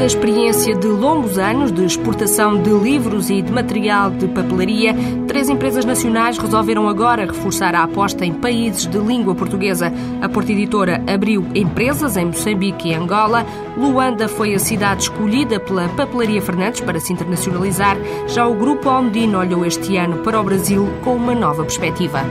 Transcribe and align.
Da 0.00 0.06
experiência 0.06 0.74
de 0.74 0.86
longos 0.86 1.36
anos 1.36 1.70
de 1.70 1.84
exportação 1.84 2.62
de 2.62 2.70
livros 2.70 3.28
e 3.28 3.42
de 3.42 3.52
material 3.52 4.10
de 4.10 4.26
papelaria, 4.28 4.94
três 5.28 5.50
empresas 5.50 5.84
nacionais 5.84 6.38
resolveram 6.38 6.88
agora 6.88 7.26
reforçar 7.26 7.74
a 7.74 7.82
aposta 7.82 8.24
em 8.24 8.32
países 8.32 8.86
de 8.86 8.96
língua 8.96 9.34
portuguesa. 9.34 9.92
A 10.22 10.26
Porta 10.26 10.52
Editora 10.52 11.04
abriu 11.06 11.46
empresas 11.54 12.16
em 12.16 12.24
Moçambique 12.24 12.88
e 12.88 12.94
Angola. 12.94 13.44
Luanda 13.76 14.26
foi 14.26 14.54
a 14.54 14.58
cidade 14.58 15.02
escolhida 15.02 15.60
pela 15.60 15.86
Papelaria 15.90 16.40
Fernandes 16.40 16.80
para 16.80 16.98
se 16.98 17.12
internacionalizar. 17.12 17.98
Já 18.26 18.46
o 18.46 18.54
Grupo 18.54 18.88
Almedino 18.88 19.38
olhou 19.38 19.66
este 19.66 19.98
ano 19.98 20.16
para 20.22 20.40
o 20.40 20.44
Brasil 20.44 20.88
com 21.04 21.14
uma 21.14 21.34
nova 21.34 21.62
perspectiva. 21.62 22.24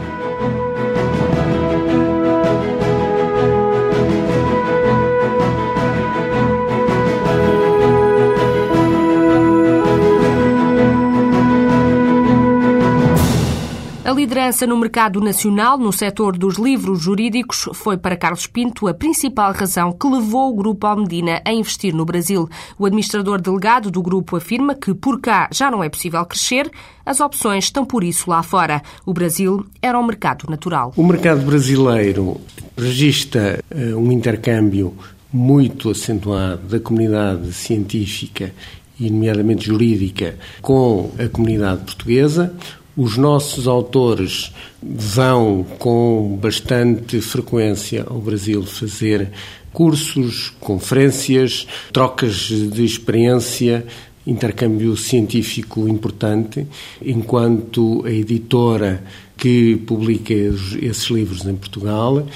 Liderança 14.30 14.68
no 14.68 14.78
mercado 14.78 15.20
nacional 15.20 15.76
no 15.76 15.92
setor 15.92 16.38
dos 16.38 16.60
livros 16.60 17.02
jurídicos 17.02 17.68
foi 17.74 17.98
para 17.98 18.16
Carlos 18.16 18.46
Pinto 18.46 18.88
a 18.88 18.94
principal 18.94 19.52
razão 19.52 19.92
que 19.92 20.08
levou 20.08 20.52
o 20.52 20.56
Grupo 20.56 20.86
Almedina 20.86 21.42
a 21.44 21.52
investir 21.52 21.96
no 21.96 22.06
Brasil. 22.06 22.48
O 22.78 22.86
administrador 22.86 23.42
delegado 23.42 23.90
do 23.90 24.04
grupo 24.04 24.36
afirma 24.36 24.76
que 24.76 24.94
por 24.94 25.20
cá 25.20 25.50
já 25.52 25.72
não 25.72 25.84
é 25.84 25.90
possível 25.90 26.24
crescer, 26.28 26.70
as 27.04 27.20
opções 27.20 27.64
estão 27.64 27.84
por 27.84 28.04
isso 28.04 28.30
lá 28.30 28.44
fora. 28.44 28.84
O 29.04 29.16
Brasil 29.16 29.66
era 29.82 30.00
um 30.00 30.06
mercado 30.06 30.46
natural. 30.48 30.94
O 30.96 31.04
mercado 31.04 31.44
brasileiro 31.44 32.40
registra 32.78 33.64
uh, 33.74 33.98
um 33.98 34.12
intercâmbio 34.12 34.94
muito 35.34 35.90
acentuado 35.90 36.68
da 36.68 36.80
comunidade 36.80 37.52
científica 37.52 38.54
e, 39.00 39.10
nomeadamente 39.10 39.66
jurídica, 39.66 40.36
com 40.62 41.10
a 41.18 41.28
comunidade 41.30 41.84
portuguesa. 41.84 42.54
Os 43.02 43.16
nossos 43.16 43.66
autores 43.66 44.52
vão 44.84 45.66
com 45.80 46.38
bastante 46.42 47.22
frequência 47.22 48.06
ao 48.06 48.20
Brasil 48.20 48.62
fazer 48.64 49.32
cursos, 49.72 50.52
conferências, 50.60 51.66
trocas 51.94 52.50
de 52.50 52.84
experiência, 52.84 53.86
intercâmbio 54.28 54.98
científico 54.98 55.88
importante, 55.88 56.68
enquanto 57.02 58.04
a 58.06 58.12
editora 58.12 59.02
que 59.38 59.78
publica 59.78 60.34
esses 60.34 61.06
livros 61.06 61.46
em 61.46 61.56
Portugal 61.56 62.28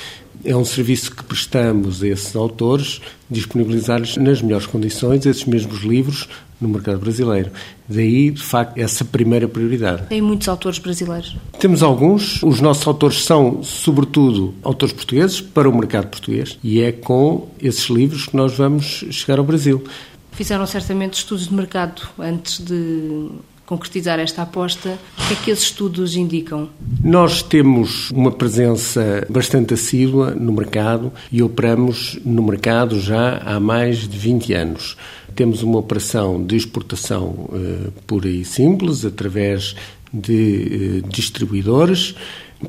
é 0.46 0.56
um 0.56 0.66
serviço 0.66 1.14
que 1.14 1.24
prestamos 1.24 2.04
a 2.04 2.08
esses 2.08 2.36
autores, 2.36 3.02
disponibilizar-lhes 3.30 4.18
nas 4.18 4.42
melhores 4.42 4.66
condições 4.66 5.26
esses 5.26 5.46
mesmos 5.46 5.82
livros 5.84 6.28
no 6.64 6.70
mercado 6.70 7.00
brasileiro. 7.00 7.52
Daí, 7.88 8.32
de 8.32 8.42
facto, 8.42 8.78
essa 8.78 9.06
primeira 9.06 9.48
prioridade. 9.48 10.08
Tem 10.08 10.22
muitos 10.22 10.48
autores 10.48 10.80
brasileiros? 10.80 11.36
Temos 11.60 11.84
alguns. 11.84 12.42
Os 12.42 12.60
nossos 12.62 12.88
autores 12.88 13.24
são, 13.24 13.62
sobretudo, 13.62 14.54
autores 14.64 14.94
portugueses 14.94 15.42
para 15.42 15.70
o 15.70 15.78
mercado 15.78 16.08
português 16.08 16.58
e 16.64 16.82
é 16.82 16.92
com 16.92 17.50
esses 17.62 17.90
livros 17.90 18.26
que 18.26 18.36
nós 18.36 18.56
vamos 18.58 19.06
chegar 19.12 19.38
ao 19.38 19.46
Brasil. 19.46 19.84
Fizeram 20.32 20.66
certamente 20.66 21.14
estudos 21.14 21.48
de 21.48 21.54
mercado 21.54 22.02
antes 22.18 22.60
de 22.60 23.30
concretizar 23.66 24.20
esta 24.20 24.42
aposta, 24.42 25.00
o 25.18 25.28
que 25.28 25.34
é 25.34 25.36
que 25.38 25.52
esses 25.52 25.66
estudos 25.66 26.16
indicam? 26.16 26.70
Nós 27.04 27.42
temos 27.42 28.12
uma 28.12 28.32
presença 28.32 29.26
bastante 29.30 29.74
assídua 29.74 30.32
no 30.32 30.52
mercado 30.52 31.12
e 31.32 31.42
operamos 31.42 32.20
no 32.26 32.44
mercado 32.44 33.00
já 33.00 33.38
há 33.38 33.60
mais 33.60 34.08
de 34.08 34.18
20 34.18 34.54
anos. 34.54 34.98
Temos 35.36 35.64
uma 35.64 35.80
operação 35.80 36.44
de 36.44 36.56
exportação 36.56 37.50
uh, 37.50 37.92
pura 38.06 38.30
e 38.30 38.46
simples, 38.46 39.06
através 39.06 39.76
de 40.14 41.02
uh, 41.04 41.10
distribuidores. 41.10 42.16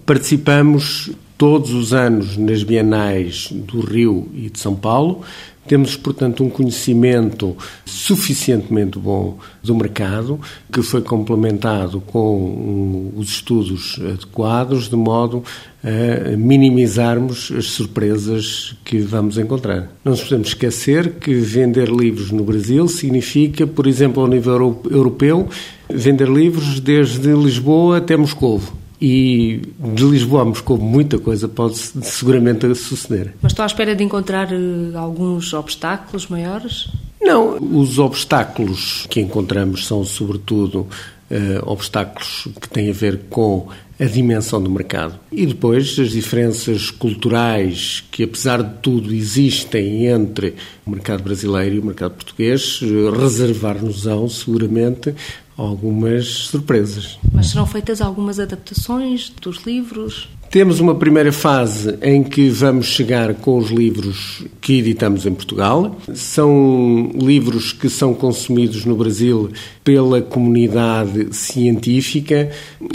Participamos 0.07 1.11
todos 1.37 1.73
os 1.73 1.93
anos 1.93 2.37
nas 2.37 2.63
bienais 2.63 3.49
do 3.51 3.81
Rio 3.81 4.29
e 4.35 4.49
de 4.49 4.59
São 4.59 4.75
Paulo. 4.75 5.23
Temos, 5.67 5.97
portanto, 5.97 6.45
um 6.45 6.51
conhecimento 6.51 7.57
suficientemente 7.87 8.99
bom 8.99 9.39
do 9.63 9.75
mercado, 9.75 10.39
que 10.71 10.83
foi 10.83 11.01
complementado 11.01 12.01
com 12.03 13.13
os 13.17 13.31
estudos 13.31 13.99
adequados, 13.99 14.89
de 14.89 14.97
modo 14.97 15.43
a 15.83 16.37
minimizarmos 16.37 17.51
as 17.57 17.67
surpresas 17.67 18.77
que 18.85 18.99
vamos 18.99 19.39
encontrar. 19.39 19.91
Não 20.05 20.13
nos 20.13 20.23
podemos 20.23 20.49
esquecer 20.49 21.13
que 21.13 21.35
vender 21.35 21.89
livros 21.89 22.31
no 22.31 22.45
Brasil 22.45 22.87
significa, 22.87 23.67
por 23.67 23.87
exemplo, 23.87 24.23
ao 24.23 24.29
nível 24.29 24.83
europeu, 24.91 25.49
vender 25.89 26.29
livros 26.29 26.79
desde 26.79 27.33
Lisboa 27.33 27.99
até 27.99 28.17
Moscovo 28.17 28.84
e 29.06 29.60
de 29.78 30.03
Lisboa 30.03 30.41
a 30.41 30.44
Moscou 30.47 30.78
muita 30.78 31.19
coisa 31.19 31.47
pode 31.47 31.76
seguramente 31.76 32.75
suceder. 32.75 33.34
Mas 33.42 33.53
estou 33.53 33.62
à 33.62 33.66
espera 33.66 33.94
de 33.94 34.03
encontrar 34.03 34.50
eh, 34.50 34.97
alguns 34.97 35.53
obstáculos 35.53 36.26
maiores? 36.28 36.88
Não, 37.20 37.59
os 37.78 37.98
obstáculos 37.98 39.06
que 39.10 39.20
encontramos 39.20 39.87
são 39.87 40.03
sobretudo 40.04 40.87
Uh, 41.31 41.59
obstáculos 41.65 42.47
que 42.60 42.69
têm 42.69 42.91
a 42.91 42.92
ver 42.92 43.22
com 43.31 43.66
a 43.98 44.04
dimensão 44.04 44.62
do 44.62 44.70
mercado. 44.70 45.19
E 45.32 45.47
depois 45.47 45.98
as 45.98 46.10
diferenças 46.10 46.91
culturais 46.91 48.04
que, 48.10 48.25
apesar 48.25 48.62
de 48.62 48.75
tudo, 48.82 49.12
existem 49.12 50.06
entre 50.06 50.54
o 50.86 50.91
mercado 50.91 51.22
brasileiro 51.22 51.76
e 51.76 51.78
o 51.78 51.84
mercado 51.84 52.12
português, 52.12 52.78
reservar-nos-ão 53.19 54.28
seguramente 54.28 55.15
algumas 55.56 56.26
surpresas. 56.26 57.19
Mas 57.32 57.48
serão 57.48 57.66
feitas 57.66 58.00
algumas 58.00 58.38
adaptações 58.38 59.32
dos 59.41 59.65
livros? 59.65 60.28
Temos 60.50 60.78
uma 60.78 60.94
primeira 60.94 61.32
fase 61.32 61.98
em 62.00 62.22
que 62.22 62.48
vamos 62.48 62.87
chegar 62.87 63.34
com 63.34 63.59
os 63.59 63.70
livros 63.70 64.44
que 64.60 64.78
editamos 64.78 65.26
em 65.26 65.34
Portugal. 65.34 65.97
São 66.15 67.10
livros 67.12 67.72
que 67.72 67.88
são 67.88 68.15
consumidos 68.15 68.84
no 68.84 68.94
Brasil 68.94 69.50
pela 69.82 70.22
comunidade 70.22 71.34
científica, 71.34 72.53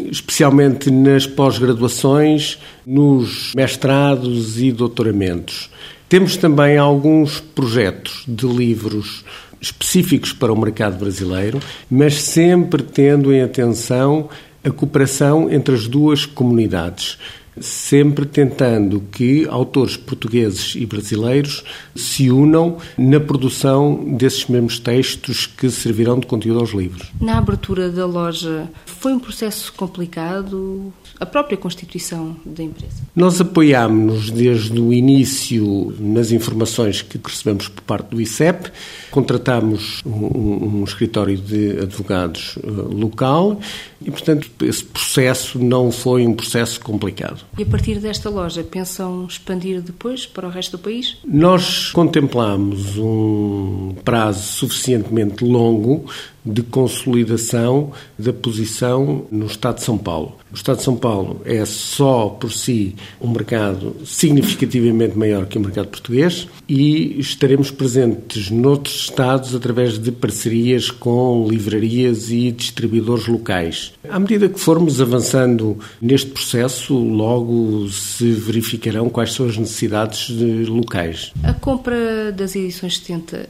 especialmente 0.10 0.90
nas 0.90 1.28
pós-graduações, 1.28 2.58
nos 2.88 3.54
mestrados 3.54 4.62
e 4.62 4.72
doutoramentos. 4.72 5.70
Temos 6.08 6.38
também 6.38 6.78
alguns 6.78 7.42
projetos 7.42 8.24
de 8.26 8.48
livros 8.48 9.26
específicos 9.62 10.34
para 10.34 10.54
o 10.54 10.60
mercado 10.60 10.98
brasileiro, 10.98 11.60
mas 11.90 12.22
sempre 12.22 12.84
tendo 12.84 13.34
em 13.34 13.42
atenção 13.42 14.30
a 14.64 14.70
cooperação 14.70 15.52
entre 15.52 15.74
as 15.74 15.88
duas 15.88 16.26
comunidades 16.26 17.18
sempre 17.62 18.26
tentando 18.26 19.02
que 19.12 19.48
autores 19.48 19.98
portugueses 19.98 20.76
e 20.76 20.86
brasileiros 20.86 21.64
se 21.96 22.32
unam 22.32 22.78
na 22.98 23.20
produção 23.20 24.16
desses 24.18 24.48
mesmos 24.48 24.80
textos 24.80 25.46
que 25.46 25.70
servirão 25.70 26.20
de 26.20 26.28
conteúdo 26.28 26.60
aos 26.60 26.72
livros. 26.72 27.12
Na 27.20 27.38
abertura 27.38 27.90
da 27.90 28.06
loja, 28.06 28.70
foi 28.86 29.14
um 29.14 29.20
processo 29.20 29.72
complicado? 29.74 30.94
A 31.20 31.26
própria 31.26 31.58
constituição 31.58 32.36
da 32.46 32.64
empresa? 32.64 32.96
Nós 33.16 33.42
apoiámos-nos 33.42 34.32
desde 34.32 34.80
o 34.80 34.94
início 34.94 35.94
nas 36.00 36.32
informações 36.32 37.02
que 37.02 37.20
recebemos 37.22 37.68
por 37.68 37.82
parte 37.84 38.10
do 38.10 38.22
ICEP, 38.22 38.72
contratámos 39.12 40.02
um, 40.06 40.80
um 40.80 40.84
escritório 40.84 41.38
de 41.38 41.80
advogados 41.80 42.58
uh, 42.58 42.70
local 42.94 43.60
e, 44.02 44.10
portanto, 44.10 44.50
esse 44.62 44.84
processo 44.84 45.60
não 45.60 45.92
foi 45.92 46.26
um 46.26 46.34
processo 46.34 46.80
complicado. 46.80 47.46
E 47.58 47.64
a 47.64 47.66
partir 47.66 48.00
desta 48.00 48.30
loja, 48.30 48.64
pensam 48.64 49.26
expandir 49.26 49.82
depois 49.82 50.26
para 50.26 50.48
o 50.48 50.50
resto 50.50 50.78
do 50.78 50.84
país? 50.84 51.18
Nós 51.26 51.92
contemplamos 51.92 52.98
um 52.98 53.96
prazo 54.04 54.44
suficientemente 54.44 55.44
longo 55.44 56.06
de 56.46 56.62
consolidação 56.64 57.92
da 58.18 58.34
posição 58.34 59.26
no 59.32 59.46
Estado 59.46 59.76
de 59.76 59.84
São 59.84 59.98
Paulo. 59.98 60.38
O 60.52 60.56
Estado 60.56 60.78
de 60.78 60.84
São 60.84 60.96
Paulo 60.96 61.42
é 61.46 61.64
só 61.66 62.28
por 62.30 62.52
si 62.52 62.96
um 63.22 63.30
mercado 63.30 63.96
significativamente 64.06 65.18
maior 65.18 65.46
que 65.46 65.58
o 65.58 65.62
mercado 65.62 65.90
português 65.90 66.48
e 66.68 67.20
estaremos 67.20 67.70
presentes 67.72 68.50
noutros 68.50 68.96
estados 69.02 69.54
através 69.54 70.00
de 70.00 70.12
parcerias 70.12 70.90
com 70.90 71.48
livrarias 71.48 72.32
e 72.32 72.52
distribuidores 72.52 73.28
locais. 73.28 73.94
À 74.10 74.20
medida 74.20 74.50
que 74.50 74.60
formos 74.60 75.02
avançando 75.02 75.78
neste 76.02 76.32
processo, 76.32 76.98
logo 76.98 77.88
se 77.90 78.32
verificarão 78.32 79.10
quais 79.10 79.34
são 79.34 79.48
as 79.48 79.58
necessidades 79.58 80.30
locais. 80.68 81.32
A 81.44 81.54
compra 81.54 82.32
das 82.32 82.56
edições 82.56 82.98
70, 82.98 83.50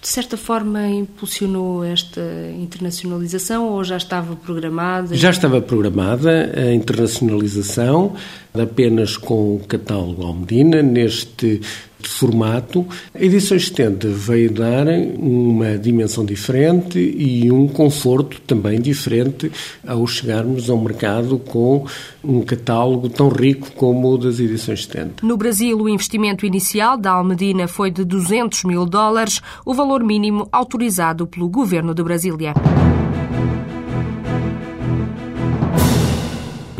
de 0.00 0.08
certa 0.08 0.36
forma, 0.36 0.86
impulsionou 0.88 1.84
esta 1.84 2.27
internacionalização 2.58 3.68
ou 3.68 3.84
já 3.84 3.96
estava 3.96 4.36
programada? 4.36 5.14
Já 5.14 5.30
estava 5.30 5.60
programada 5.60 6.52
a 6.56 6.74
internacionalização, 6.74 8.14
apenas 8.54 9.16
com 9.16 9.56
o 9.56 9.60
catálogo 9.60 10.24
Almedina. 10.24 10.82
Neste 10.82 11.60
de 12.00 12.08
formato. 12.08 12.86
A 13.14 13.22
edição 13.22 13.58
70 13.58 14.08
veio 14.08 14.50
dar 14.50 14.86
uma 15.18 15.76
dimensão 15.76 16.24
diferente 16.24 16.98
e 16.98 17.50
um 17.50 17.66
conforto 17.66 18.40
também 18.42 18.80
diferente 18.80 19.50
ao 19.86 20.06
chegarmos 20.06 20.70
ao 20.70 20.78
mercado 20.78 21.38
com 21.38 21.84
um 22.22 22.42
catálogo 22.42 23.08
tão 23.08 23.28
rico 23.28 23.72
como 23.72 24.12
o 24.12 24.18
das 24.18 24.38
edições 24.38 24.84
70. 24.84 25.26
No 25.26 25.36
Brasil, 25.36 25.78
o 25.78 25.88
investimento 25.88 26.46
inicial 26.46 26.96
da 26.96 27.12
Almedina 27.12 27.66
foi 27.66 27.90
de 27.90 28.04
200 28.04 28.64
mil 28.64 28.86
dólares, 28.86 29.40
o 29.64 29.74
valor 29.74 30.04
mínimo 30.04 30.48
autorizado 30.52 31.26
pelo 31.26 31.48
governo 31.48 31.94
de 31.94 32.02
Brasília. 32.02 32.54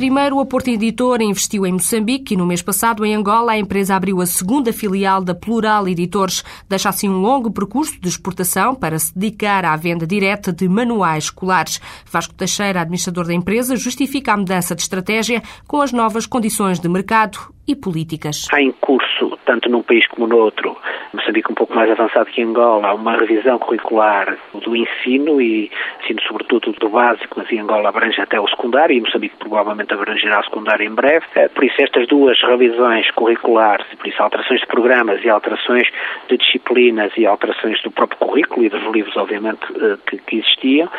Primeiro, 0.09 0.41
a 0.41 0.47
Porta 0.47 0.71
Editora 0.71 1.23
investiu 1.23 1.67
em 1.67 1.73
Moçambique 1.73 2.33
e 2.33 2.37
no 2.39 2.47
mês 2.47 2.63
passado, 2.63 3.05
em 3.05 3.15
Angola, 3.15 3.53
a 3.53 3.59
empresa 3.59 3.95
abriu 3.95 4.23
a 4.23 4.27
segunda 4.27 4.73
filial 4.73 5.23
da 5.23 5.35
Plural 5.35 5.87
Editores. 5.87 6.43
Deixa 6.67 6.89
assim 6.89 7.11
um 7.11 7.21
longo 7.21 7.51
percurso 7.51 8.01
de 8.01 8.09
exportação 8.09 8.75
para 8.75 8.99
se 8.99 9.13
dedicar 9.15 9.67
à 9.67 9.77
venda 9.77 10.07
direta 10.07 10.51
de 10.51 10.67
manuais 10.67 11.25
escolares. 11.25 11.79
Vasco 12.11 12.33
Teixeira, 12.33 12.81
administrador 12.81 13.27
da 13.27 13.35
empresa, 13.35 13.77
justifica 13.77 14.33
a 14.33 14.39
mudança 14.39 14.75
de 14.75 14.81
estratégia 14.81 15.43
com 15.67 15.79
as 15.83 15.93
novas 15.93 16.25
condições 16.25 16.81
de 16.81 16.89
mercado 16.89 17.53
e 17.69 17.77
políticas. 17.77 18.49
Há 18.51 18.63
em 18.63 18.73
curso, 18.73 19.39
tanto 19.45 19.69
num 19.69 19.83
país 19.83 20.07
como 20.09 20.27
no 20.27 20.39
outro, 20.39 20.77
Moçambique 21.13 21.53
um 21.53 21.55
pouco 21.55 21.75
mais 21.75 21.91
avançado 21.91 22.27
que 22.27 22.43
Angola, 22.43 22.95
uma 22.95 23.17
revisão 23.17 23.59
curricular 23.59 24.37
do 24.55 24.75
ensino 24.75 25.41
e 25.41 25.71
ensino 26.03 26.21
sobretudo 26.23 26.73
do 26.73 26.89
básico, 26.89 27.35
mas 27.37 27.51
em 27.53 27.61
Angola 27.61 27.89
abrange 27.89 28.21
até 28.21 28.41
o 28.41 28.49
secundário 28.49 28.97
e 28.97 29.01
Moçambique 29.01 29.37
provavelmente 29.37 29.93
abrangerá 29.93 30.41
o 30.41 30.45
secundário 30.45 30.87
em 30.87 30.95
breve. 30.95 31.25
Eh, 31.35 31.49
por 31.49 31.65
isso 31.65 31.77
estas 31.83 32.07
duas 32.09 32.41
revisões 32.43 33.11
curriculares, 33.11 33.87
por 33.97 34.07
isso 34.07 34.23
alterações 34.23 34.61
de 34.61 34.67
programas 34.67 35.23
e 35.23 35.29
alterações 35.29 35.89
de 36.29 36.39
disciplinas 36.39 37.13
e 37.17 37.27
alterações 37.27 37.83
do 37.83 37.91
próprio 37.91 38.19
currículo 38.19 38.65
e 38.65 38.69
dos 38.69 38.83
livros, 38.93 39.17
obviamente, 39.17 39.61
eh, 39.77 39.97
que, 40.07 40.19
que 40.19 40.37
existiam, 40.39 40.91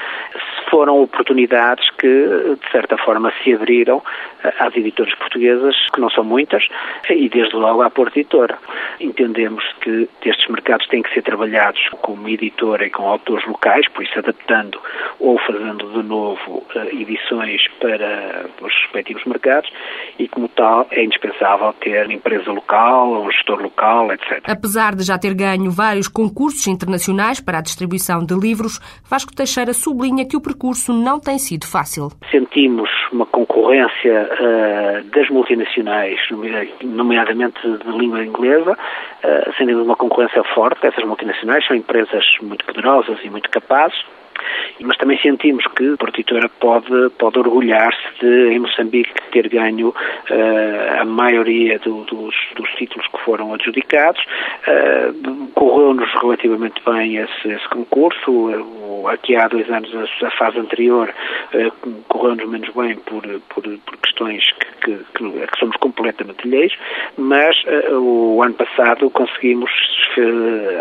foram 0.70 1.02
oportunidades 1.02 1.90
que, 1.98 2.08
de 2.08 2.72
certa 2.72 2.98
forma, 2.98 3.34
se 3.44 3.54
abriram 3.54 4.02
eh, 4.44 4.54
às 4.60 4.76
editoras 4.76 5.14
portuguesas, 5.16 5.76
que 5.94 6.00
não 6.00 6.10
são 6.10 6.24
muitas, 6.24 6.59
e 7.10 7.30
desde 7.30 7.56
logo 7.56 7.82
à 7.82 7.90
Porta 7.90 8.20
Editora. 8.20 8.58
Entendemos 9.00 9.64
que 9.82 10.10
estes 10.26 10.48
mercados 10.50 10.88
têm 10.88 11.02
que 11.02 11.14
ser 11.14 11.24
trabalhados 11.24 11.82
como 12.02 12.28
editora 12.28 12.86
e 12.86 12.90
com 12.90 13.08
autores 13.08 13.46
locais, 13.48 13.88
por 13.90 14.04
isso 14.04 14.18
adaptando 14.20 14.80
ou 15.20 15.38
fazendo 15.40 15.90
de 15.92 16.08
novo 16.08 16.66
eh, 16.76 16.90
edições 16.94 17.62
para 17.80 18.46
os 18.62 18.74
respectivos 18.84 19.24
mercados, 19.26 19.70
e 20.18 20.28
como 20.28 20.48
tal 20.50 20.88
é 20.92 21.04
indispensável 21.04 21.74
ter 21.74 22.06
uma 22.06 22.14
empresa 22.14 22.52
local, 22.52 23.24
um 23.24 23.32
gestor 23.32 23.62
local, 23.62 24.12
etc. 24.12 24.44
Apesar 24.48 24.96
de 24.96 25.04
já 25.04 25.18
ter 25.18 25.34
ganho 25.34 25.72
vários 25.72 26.08
concursos 26.08 26.68
internacionais 26.68 27.40
para 27.40 27.60
a 27.60 27.62
distribuição 27.62 28.26
de 28.26 28.34
livros, 28.34 28.80
Vasco 29.10 29.34
Teixeira 29.36 29.74
sublinha 29.74 30.28
que 30.28 30.38
o 30.38 30.42
percurso 30.42 30.94
não 30.94 31.20
tem 31.20 31.38
sido 31.38 31.66
fácil. 31.66 32.10
Sentimos 32.32 32.90
uma 33.12 33.26
concorrência 33.26 34.30
uh, 34.30 35.04
das 35.10 35.30
multinacionais, 35.30 36.20
nomeadamente 36.84 37.60
de 37.62 37.92
língua 37.92 38.24
inglesa, 38.24 38.72
uh, 38.74 39.54
sendo 39.58 39.84
uma 39.84 39.96
concorrência 39.96 40.44
forte. 40.44 40.86
Essas 40.86 41.04
multinacionais 41.04 41.66
são 41.66 41.76
empresas 41.76 42.24
muito 42.42 42.66
poderosas 42.66 43.18
e 43.24 43.30
muito 43.30 43.50
capazes, 43.50 44.00
mas 44.82 44.98
também 44.98 45.18
sentimos 45.20 45.66
que 45.76 45.94
a 45.94 45.98
Portitora 45.98 46.50
pode, 46.60 47.10
pode 47.18 47.40
orgulhar-se 47.40 48.20
de, 48.20 48.54
em 48.54 48.60
Moçambique, 48.60 49.14
ter 49.32 49.48
ganho 49.50 49.90
uh, 49.90 51.02
a 51.02 51.06
maioria 51.06 51.80
do, 51.80 52.04
dos, 52.06 52.36
dos, 52.56 52.70
títulos 52.76 53.08
que 53.08 53.20
foram 53.24 53.54
adjudicados. 53.54 54.22
Uh, 54.68 55.50
Correu-nos 55.54 56.12
relativamente 56.22 56.82
bem 56.86 57.18
esse, 57.18 57.48
esse 57.48 57.68
concurso. 57.70 58.32
Uh, 58.32 59.08
aqui 59.08 59.36
há 59.36 59.48
dois 59.48 59.70
anos, 59.70 59.92
a, 60.24 60.32
fase 60.32 60.60
anterior, 60.60 61.14
correu-nos 62.08 62.50
menos 62.50 62.70
bem 62.70 62.96
por, 62.98 63.24
por, 63.50 63.64
por 63.64 63.98
questões 63.98 64.44
que, 64.52 64.94
que, 64.94 65.06
que, 65.16 65.48
que, 65.48 65.60
somos 65.60 65.76
completamente 65.78 66.46
alheios, 66.46 66.74
mas 67.18 67.56
o 67.92 68.42
ano 68.44 68.54
passado 68.54 69.10
conseguimos 69.10 69.72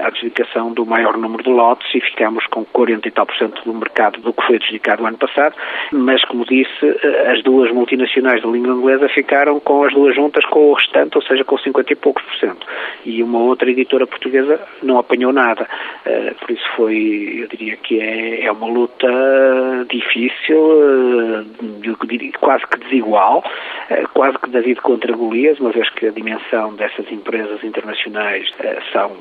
a 0.02 0.08
adjudicação 0.08 0.72
do 0.72 0.86
maior 0.86 1.16
número 1.16 1.42
de 1.42 1.50
lotes 1.50 1.86
e 1.94 2.00
ficamos 2.00 2.46
com 2.46 2.64
40 2.64 3.06
e 3.06 3.10
tal 3.10 3.26
por 3.26 3.36
cento 3.36 3.62
do 3.64 3.74
mercado 3.74 4.20
do 4.20 4.32
que 4.32 4.46
foi 4.46 4.56
adjudicado 4.56 5.02
o 5.02 5.06
ano 5.06 5.18
passado, 5.18 5.54
mas, 5.92 6.24
como 6.24 6.44
disse, 6.44 6.70
eh, 6.82 7.32
as 7.32 7.42
duas 7.42 7.72
multinacionais 7.72 8.42
da 8.42 8.48
língua 8.48 8.74
inglesa 8.74 9.08
ficaram 9.08 9.60
com 9.60 9.84
as 9.84 9.92
duas 9.92 10.14
juntas 10.14 10.44
com 10.46 10.70
o 10.70 10.74
restante, 10.74 11.16
ou 11.16 11.22
seja, 11.22 11.44
com 11.44 11.58
50 11.58 11.92
e 11.92 11.96
poucos 11.96 12.22
por 12.24 12.36
cento. 12.36 12.66
E 13.04 13.22
uma 13.22 13.38
outra 13.40 13.70
editora 13.70 14.06
portuguesa 14.06 14.60
não 14.82 14.98
apanhou 14.98 15.32
nada. 15.32 15.68
Eh, 16.04 16.34
por 16.40 16.50
isso 16.50 16.64
foi, 16.76 17.40
eu 17.42 17.48
diria 17.48 17.76
que 17.76 18.00
é, 18.00 18.44
é 18.44 18.52
uma 18.52 18.66
luta 18.66 19.08
difícil, 19.90 21.44
eh, 21.82 22.30
quase 22.40 22.66
que 22.66 22.78
desigual, 22.78 23.42
quase 24.14 24.38
que 24.38 24.50
David 24.50 24.80
contra 24.80 25.12
Golias, 25.14 25.58
uma 25.58 25.70
vez 25.70 25.88
que 25.90 26.06
a 26.06 26.10
dimensão 26.10 26.74
dessas 26.74 27.10
empresas 27.10 27.62
internacionais 27.64 28.48
são 28.92 29.12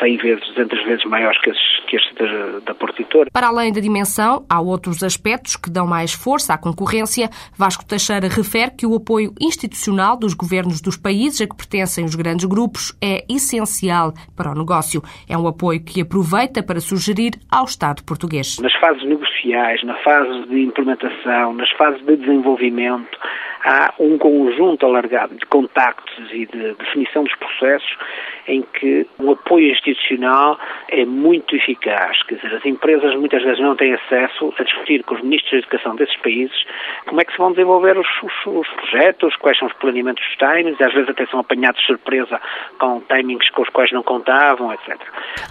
100 0.00 0.16
vezes, 0.16 0.46
200 0.54 0.84
vezes 0.84 1.04
maiores 1.04 1.38
que 1.42 1.50
estes, 1.50 1.84
que 1.86 1.96
estes 1.96 2.14
da, 2.14 2.58
da 2.60 2.74
Portitor. 2.74 3.26
Para 3.30 3.48
além 3.48 3.72
da 3.72 3.80
dimensão, 3.80 4.44
há 4.48 4.60
outros 4.60 5.02
aspectos 5.02 5.56
que 5.56 5.70
dão 5.70 5.86
mais 5.86 6.12
força 6.12 6.54
à 6.54 6.58
concorrência. 6.58 7.28
Vasco 7.56 7.84
Teixeira 7.84 8.26
refere 8.26 8.70
que 8.70 8.86
o 8.86 8.94
apoio 8.96 9.32
institucional 9.40 10.16
dos 10.16 10.34
governos 10.34 10.80
dos 10.80 10.96
países 10.96 11.42
a 11.42 11.46
que 11.46 11.56
pertencem 11.56 12.04
os 12.04 12.14
grandes 12.14 12.46
grupos 12.46 12.96
é 13.02 13.24
essencial 13.28 14.12
para 14.34 14.50
o 14.50 14.54
negócio. 14.54 15.02
É 15.28 15.36
um 15.36 15.46
apoio 15.46 15.84
que 15.84 16.00
aproveita 16.00 16.62
para 16.62 16.80
sugerir 16.80 17.32
ao 17.50 17.64
Estado 17.64 18.02
português. 18.04 18.58
Nas 18.58 18.74
fases 18.80 19.04
negociais, 19.04 19.82
na 19.84 19.96
fase 19.96 20.46
de 20.48 20.62
implementação, 20.62 21.52
nas 21.52 21.70
fases 21.72 22.04
de 22.06 22.16
desenvolvimento, 22.16 23.18
há 23.64 23.92
um 23.98 24.16
conjunto 24.16 24.86
alargado 24.86 25.34
de 25.34 25.44
contactos 25.46 26.30
e 26.32 26.46
de 26.46 26.74
definição 26.74 27.24
dos 27.24 27.34
processos 27.36 27.96
em 28.46 28.62
que 28.62 29.06
o 29.18 29.32
apoio 29.32 29.70
institucional 29.70 30.58
é 30.88 31.04
muito 31.04 31.54
eficaz. 31.56 32.22
Quer 32.24 32.36
dizer, 32.36 32.54
as 32.56 32.64
empresas 32.64 33.14
muitas 33.14 33.42
vezes 33.42 33.60
não 33.60 33.76
têm 33.76 33.94
acesso 33.94 34.52
a 34.58 34.62
discutir 34.62 35.02
com 35.04 35.14
os 35.14 35.22
ministros 35.22 35.50
da 35.52 35.58
educação 35.58 35.96
desses 35.96 36.16
países 36.16 36.64
como 37.06 37.20
é 37.20 37.24
que 37.24 37.32
se 37.32 37.38
vão 37.38 37.52
desenvolver 37.52 37.98
os, 37.98 38.06
os, 38.22 38.46
os 38.46 38.68
projetos, 38.68 39.34
quais 39.36 39.58
são 39.58 39.68
os 39.68 39.74
planeamentos 39.74 40.24
dos 40.24 40.36
timings, 40.36 40.80
às 40.80 40.92
vezes 40.92 41.08
até 41.08 41.26
são 41.26 41.40
apanhados 41.40 41.80
de 41.80 41.86
surpresa 41.86 42.40
com 42.78 43.00
timings 43.00 43.48
com 43.50 43.62
os 43.62 43.68
quais 43.70 43.90
não 43.92 44.02
contavam, 44.02 44.72
etc. 44.72 44.96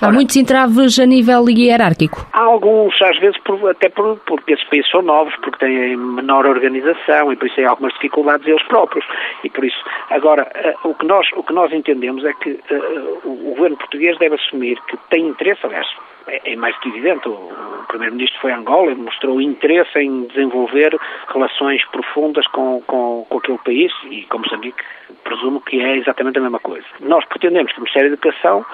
Há 0.01 0.05
Ora, 0.05 0.13
muitos 0.13 0.36
entraves 0.36 1.00
a 1.00 1.05
nível 1.05 1.50
hierárquico? 1.50 2.25
Há 2.34 2.41
alguns, 2.41 3.00
às 3.01 3.17
vezes, 3.19 3.38
por, 3.43 3.69
até 3.69 3.89
por, 3.89 4.17
porque 4.25 4.53
esses 4.53 4.65
países 4.69 4.89
são 4.89 5.01
novos, 5.01 5.36
porque 5.38 5.60
têm 5.60 5.98
menor 5.98 6.46
organização 6.46 7.31
e 7.31 7.36
por 7.36 7.48
isso 7.48 7.55
têm 7.55 7.65
algumas 7.65 7.93
dificuldades 7.93 8.48
eles 8.48 8.63
próprios. 8.63 9.05
E 9.43 9.50
por 9.50 9.63
isso, 9.63 9.79
agora, 10.10 10.50
eh, 10.55 10.75
o 10.84 10.93
que 10.93 11.05
nós, 11.05 11.27
o 11.36 11.43
que 11.43 11.53
nós 11.53 11.72
entendemos 11.72 12.24
é 12.25 12.34
que 12.34 12.51
uh, 12.51 12.78
o 13.24 13.36
governo 13.55 13.77
português 13.77 14.17
deve 14.17 14.36
assumir 14.36 14.79
que 14.88 14.98
tem 15.09 15.27
interesse, 15.27 15.65
aliás, 15.65 15.88
é, 16.27 16.53
é 16.53 16.55
mais 16.55 16.77
que 16.79 16.89
evidente, 16.89 17.27
o 17.27 17.78
Primeiro-Ministro 17.89 18.39
foi 18.39 18.51
a 18.51 18.58
Angola 18.58 18.91
e 18.91 18.96
mostrou 18.96 19.41
interesse 19.41 20.00
em 20.00 20.25
desenvolver 20.27 20.98
relações 21.27 21.84
profundas 21.88 22.48
com, 22.48 22.81
com, 22.88 23.25
com 23.27 23.38
aquele 23.38 23.58
país 23.58 23.91
e 24.10 24.24
com 24.24 24.38
Moçambique 24.38 24.84
presumo 25.24 25.62
que 25.62 25.79
é 25.81 25.98
exatamente 25.98 26.38
a 26.38 26.41
mesma 26.41 26.60
coisa. 26.60 26.86
Nós 27.00 27.25
pretendemos 27.25 27.72
que 27.72 27.77
o 27.77 27.81
Ministério 27.81 28.10
da 28.10 28.13
Educação 28.13 28.65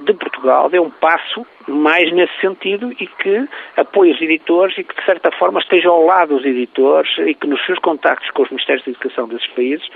de 0.00 0.14
Portugal 0.14 0.68
dê 0.68 0.78
um 0.78 0.90
passo 0.90 1.46
mais 1.68 2.10
nesse 2.12 2.32
sentido 2.40 2.90
e 2.92 3.06
que 3.06 3.48
apoie 3.76 4.12
os 4.12 4.20
editores 4.20 4.76
e 4.78 4.84
que, 4.84 4.94
de 4.94 5.04
certa 5.04 5.30
forma, 5.32 5.60
esteja 5.60 5.88
ao 5.88 6.04
lado 6.04 6.36
dos 6.36 6.44
editores 6.44 7.10
e 7.18 7.34
que, 7.34 7.46
nos 7.46 7.64
seus 7.64 7.78
contactos 7.78 8.30
com 8.30 8.42
os 8.42 8.50
Ministérios 8.50 8.84
da 8.84 8.90
Educação 8.90 9.28
desses 9.28 9.46
países, 9.48 9.86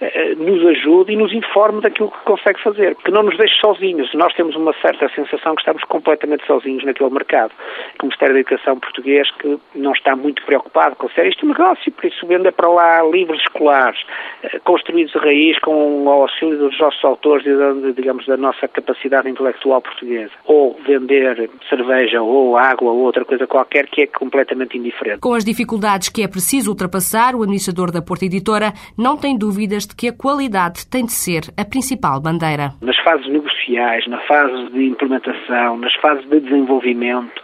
eh, 0.00 0.12
eh, 0.14 0.34
nos 0.36 0.64
ajude 0.66 1.12
e 1.12 1.16
nos 1.16 1.32
informe 1.32 1.80
daquilo 1.80 2.10
que 2.10 2.24
consegue 2.24 2.60
fazer. 2.62 2.94
Que 2.96 3.10
não 3.10 3.22
nos 3.22 3.36
deixe 3.36 3.54
sozinhos. 3.60 4.12
Nós 4.14 4.32
temos 4.34 4.54
uma 4.54 4.72
certa 4.80 5.08
sensação 5.08 5.54
que 5.54 5.62
estamos 5.62 5.82
completamente 5.84 6.46
sozinhos 6.46 6.84
naquele 6.84 7.10
mercado. 7.10 7.52
Que 7.98 8.04
o 8.04 8.08
Ministério 8.14 8.34
da 8.34 8.40
Educação 8.40 8.78
português 8.78 9.30
que 9.38 9.58
não 9.74 9.92
está 9.92 10.14
muito 10.14 10.42
preocupado 10.44 10.96
com 10.96 11.08
ser 11.10 11.26
este 11.26 11.44
negócio, 11.44 11.90
por 11.92 12.04
isso 12.04 12.26
vende 12.26 12.50
para 12.52 12.68
lá 12.68 13.02
livros 13.02 13.40
escolares, 13.40 14.00
eh, 14.42 14.58
construídos 14.60 15.12
de 15.12 15.18
raiz 15.18 15.58
com 15.60 16.04
o 16.04 16.08
auxílio 16.08 16.58
dos 16.58 16.78
nossos 16.78 17.04
autores 17.04 17.44
e, 17.46 17.54
da, 17.54 17.72
digamos, 17.94 18.26
da 18.26 18.36
nossa 18.36 18.68
capacidade 18.68 19.28
intelectual 19.28 19.80
portuguesa. 19.80 20.32
Ou 20.44 20.78
vender 20.86 21.50
cerveja 21.68 22.22
ou 22.22 22.56
água 22.56 22.92
ou 22.92 22.98
outra 23.00 23.24
coisa 23.24 23.46
qualquer 23.46 23.86
que 23.86 24.02
é 24.02 24.06
completamente 24.06 24.78
indiferente. 24.78 25.20
Com 25.20 25.34
as 25.34 25.44
dificuldades 25.44 26.08
que 26.08 26.22
é 26.22 26.28
preciso 26.28 26.70
ultrapassar, 26.70 27.34
o 27.34 27.42
administrador 27.42 27.90
da 27.90 28.00
Porta 28.02 28.24
Editora 28.24 28.72
não 28.96 29.16
tem 29.16 29.36
dúvidas 29.36 29.86
de 29.86 29.96
que 29.96 30.08
a 30.08 30.12
qualidade 30.12 30.86
tem 30.88 31.04
de 31.04 31.12
ser 31.12 31.42
a 31.56 31.64
principal 31.64 32.20
bandeira. 32.20 32.72
Nas 32.80 32.96
fases 32.98 33.26
negociais, 33.28 34.06
na 34.06 34.20
fase 34.20 34.70
de 34.70 34.86
implementação, 34.86 35.76
nas 35.78 35.94
fases 35.96 36.28
de 36.28 36.40
desenvolvimento, 36.40 37.42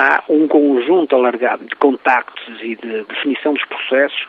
há 0.00 0.24
um 0.30 0.48
conjunto 0.48 1.14
alargado 1.14 1.66
de 1.66 1.76
contactos 1.76 2.58
e 2.62 2.74
de 2.74 3.04
definição 3.04 3.52
dos 3.52 3.64
processos 3.66 4.26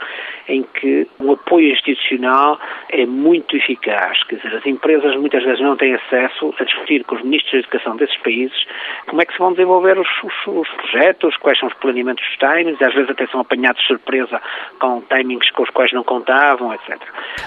em 0.47 0.63
que 0.63 1.07
o 1.19 1.33
apoio 1.33 1.71
institucional 1.71 2.59
é 2.89 3.05
muito 3.05 3.55
eficaz. 3.55 4.23
Quer 4.23 4.37
dizer, 4.37 4.55
as 4.55 4.65
empresas 4.65 5.15
muitas 5.15 5.43
vezes 5.43 5.61
não 5.61 5.75
têm 5.75 5.93
acesso 5.95 6.53
a 6.59 6.63
discutir 6.63 7.03
com 7.05 7.15
os 7.15 7.23
ministros 7.23 7.51
da 7.51 7.59
educação 7.59 7.95
desses 7.95 8.17
países 8.17 8.65
como 9.07 9.21
é 9.21 9.25
que 9.25 9.33
se 9.33 9.39
vão 9.39 9.51
desenvolver 9.51 9.97
os, 9.97 10.07
os, 10.23 10.47
os 10.47 10.69
projetos, 10.69 11.35
quais 11.37 11.59
são 11.59 11.67
os 11.67 11.75
planeamentos 11.75 12.23
dos 12.25 12.37
timings, 12.37 12.81
às 12.81 12.93
vezes 12.93 13.09
até 13.09 13.27
são 13.27 13.41
apanhados 13.41 13.81
de 13.81 13.87
surpresa 13.87 14.41
com 14.79 15.01
timings 15.01 15.49
com 15.51 15.63
os 15.63 15.69
quais 15.69 15.91
não 15.91 16.03
contavam, 16.03 16.73
etc. 16.73 16.97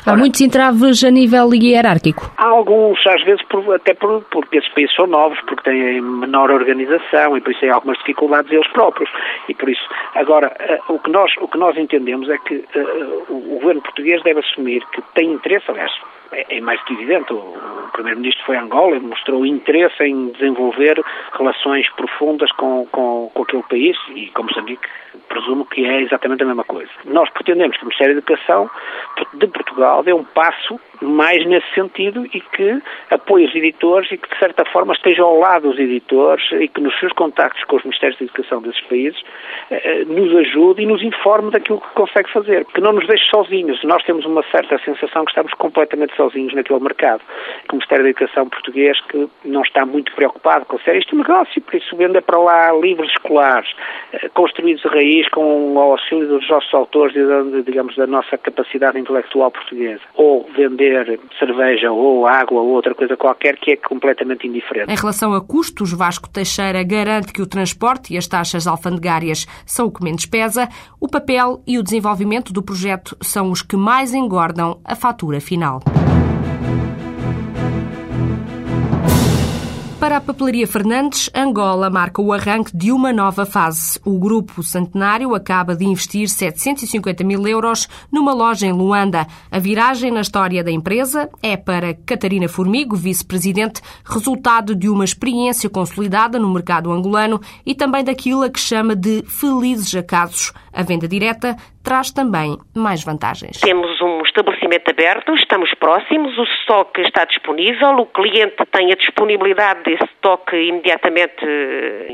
Há 0.04 0.10
Ora, 0.10 0.18
muitos 0.18 0.40
entraves 0.40 1.04
a 1.04 1.10
nível 1.10 1.54
hierárquico? 1.54 2.30
Há 2.36 2.46
alguns, 2.46 3.04
às 3.06 3.22
vezes, 3.24 3.42
por, 3.46 3.74
até 3.74 3.94
por, 3.94 4.22
porque 4.30 4.58
esses 4.58 4.72
países 4.72 4.94
são 4.94 5.06
novos, 5.06 5.40
porque 5.42 5.62
têm 5.62 6.00
menor 6.00 6.50
organização 6.50 7.36
e 7.36 7.40
por 7.40 7.50
isso 7.50 7.60
têm 7.60 7.70
algumas 7.70 7.98
dificuldades 7.98 8.50
eles 8.50 8.68
próprios. 8.68 9.10
E 9.48 9.54
por 9.54 9.68
isso, 9.68 9.82
agora, 10.14 10.52
uh, 10.88 10.94
o, 10.94 10.98
que 10.98 11.10
nós, 11.10 11.32
o 11.40 11.48
que 11.48 11.58
nós 11.58 11.76
entendemos 11.76 12.28
é 12.28 12.38
que 12.38 12.56
uh, 12.56 12.83
o 13.28 13.40
governo 13.40 13.82
português 13.82 14.22
deve 14.22 14.40
assumir 14.40 14.84
que 14.92 15.02
tem 15.14 15.32
interesse, 15.32 15.70
aliás, 15.70 15.92
é, 16.32 16.56
é 16.58 16.60
mais 16.60 16.82
que 16.84 16.94
evidente. 16.94 17.32
O, 17.32 17.74
Primeiro-Ministro 17.92 18.44
foi 18.44 18.56
a 18.56 18.62
Angola 18.62 18.96
e 18.96 19.00
mostrou 19.00 19.46
interesse 19.46 20.02
em 20.02 20.30
desenvolver 20.30 21.00
relações 21.38 21.88
profundas 21.90 22.50
com, 22.52 22.86
com, 22.86 23.30
com 23.32 23.42
aquele 23.42 23.62
país 23.62 23.96
e 24.16 24.26
com 24.30 24.42
Moçambique 24.42 24.88
presumo 25.28 25.64
que 25.64 25.84
é 25.84 26.02
exatamente 26.02 26.42
a 26.42 26.46
mesma 26.46 26.64
coisa. 26.64 26.90
Nós 27.04 27.28
pretendemos 27.30 27.76
que 27.76 27.82
o 27.82 27.86
Ministério 27.86 28.14
da 28.14 28.18
Educação 28.18 28.70
de 29.34 29.46
Portugal 29.48 30.02
dê 30.02 30.12
um 30.12 30.24
passo 30.24 30.78
mais 31.00 31.44
nesse 31.46 31.66
sentido 31.74 32.24
e 32.26 32.40
que 32.40 32.80
apoie 33.10 33.46
os 33.46 33.54
editores 33.54 34.10
e 34.12 34.16
que, 34.16 34.28
de 34.28 34.38
certa 34.38 34.64
forma, 34.66 34.94
esteja 34.94 35.22
ao 35.22 35.38
lado 35.38 35.68
dos 35.68 35.78
editores 35.78 36.44
e 36.52 36.68
que, 36.68 36.80
nos 36.80 36.98
seus 36.98 37.12
contactos 37.12 37.62
com 37.64 37.76
os 37.76 37.82
Ministérios 37.82 38.18
da 38.18 38.24
Educação 38.24 38.62
desses 38.62 38.80
países, 38.82 39.20
eh, 39.70 40.04
nos 40.06 40.34
ajude 40.36 40.82
e 40.82 40.86
nos 40.86 41.02
informe 41.02 41.50
daquilo 41.50 41.80
que 41.80 41.88
consegue 41.94 42.30
fazer. 42.32 42.64
Que 42.66 42.80
não 42.80 42.92
nos 42.92 43.06
deixe 43.06 43.24
sozinhos. 43.30 43.82
Nós 43.84 44.02
temos 44.04 44.24
uma 44.24 44.42
certa 44.50 44.78
sensação 44.78 45.24
que 45.24 45.32
estamos 45.32 45.52
completamente 45.54 46.13
sozinhos 46.16 46.54
naquele 46.54 46.80
mercado. 46.80 47.22
O 47.70 47.76
Ministério 47.76 48.04
da 48.04 48.10
Educação 48.10 48.48
português 48.48 49.00
que 49.08 49.28
não 49.44 49.62
está 49.62 49.84
muito 49.84 50.12
preocupado 50.14 50.64
com 50.66 50.78
ser 50.80 50.96
este 50.96 51.14
negócio, 51.14 51.60
por 51.62 51.74
isso 51.74 51.96
venda 51.96 52.20
para 52.22 52.38
lá 52.38 52.72
livros 52.72 53.10
escolares, 53.10 53.68
eh, 54.12 54.28
construídos 54.34 54.84
a 54.86 54.90
raiz 54.90 55.28
com 55.30 55.74
o 55.74 55.78
auxílio 55.78 56.28
dos 56.28 56.48
nossos 56.48 56.72
autores 56.74 57.14
e, 57.16 57.62
digamos, 57.62 57.96
da 57.96 58.06
nossa 58.06 58.36
capacidade 58.38 58.98
intelectual 58.98 59.50
portuguesa. 59.50 60.02
Ou 60.14 60.48
vender 60.56 61.18
cerveja 61.38 61.90
ou 61.90 62.26
água 62.26 62.60
ou 62.60 62.68
outra 62.68 62.94
coisa 62.94 63.16
qualquer 63.16 63.56
que 63.56 63.72
é 63.72 63.76
completamente 63.76 64.46
indiferente. 64.46 64.92
Em 64.92 64.96
relação 64.96 65.34
a 65.34 65.40
custos, 65.40 65.92
Vasco 65.92 66.28
Teixeira 66.28 66.82
garante 66.82 67.32
que 67.32 67.42
o 67.42 67.46
transporte 67.46 68.14
e 68.14 68.18
as 68.18 68.26
taxas 68.26 68.66
alfandegárias 68.66 69.46
são 69.66 69.86
o 69.86 69.92
que 69.92 70.02
menos 70.02 70.26
pesa, 70.26 70.68
o 71.00 71.08
papel 71.08 71.62
e 71.66 71.78
o 71.78 71.82
desenvolvimento 71.82 72.52
do 72.52 72.62
projeto 72.62 73.16
são 73.22 73.50
os 73.50 73.62
que 73.62 73.76
mais 73.76 74.14
engordam 74.14 74.80
a 74.84 74.94
fatura 74.94 75.40
final. 75.40 75.80
Para 80.14 80.22
a 80.22 80.26
papelaria 80.26 80.64
Fernandes, 80.64 81.28
Angola 81.34 81.90
marca 81.90 82.22
o 82.22 82.32
arranque 82.32 82.70
de 82.72 82.92
uma 82.92 83.12
nova 83.12 83.44
fase. 83.44 83.98
O 84.04 84.16
Grupo 84.16 84.62
Centenário 84.62 85.34
acaba 85.34 85.74
de 85.74 85.84
investir 85.84 86.28
750 86.28 87.24
mil 87.24 87.44
euros 87.48 87.88
numa 88.12 88.32
loja 88.32 88.64
em 88.64 88.70
Luanda. 88.72 89.26
A 89.50 89.58
viragem 89.58 90.12
na 90.12 90.20
história 90.20 90.62
da 90.62 90.70
empresa 90.70 91.28
é 91.42 91.56
para 91.56 91.94
Catarina 91.94 92.46
Formigo, 92.46 92.94
vice-presidente, 92.94 93.82
resultado 94.04 94.76
de 94.76 94.88
uma 94.88 95.04
experiência 95.04 95.68
consolidada 95.68 96.38
no 96.38 96.48
mercado 96.48 96.92
angolano 96.92 97.40
e 97.66 97.74
também 97.74 98.04
daquilo 98.04 98.44
a 98.44 98.50
que 98.50 98.60
chama 98.60 98.94
de 98.94 99.24
felizes 99.26 99.92
acasos. 99.96 100.52
A 100.72 100.84
venda 100.84 101.08
direta 101.08 101.56
traz 101.82 102.12
também 102.12 102.56
mais 102.72 103.02
vantagens. 103.02 103.58
Temos 103.60 104.00
um 104.00 104.20
estabelecimento 104.34 104.90
aberto, 104.90 105.32
estamos 105.36 105.72
próximos, 105.74 106.36
o 106.36 106.42
estoque 106.42 107.02
está 107.02 107.24
disponível, 107.24 107.90
o 107.98 108.06
cliente 108.06 108.56
tem 108.72 108.90
a 108.90 108.96
disponibilidade 108.96 109.84
desse 109.84 110.04
estoque 110.04 110.56
imediatamente, 110.56 111.46